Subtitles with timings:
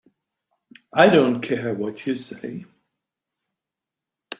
[0.91, 2.65] I don't care what you say.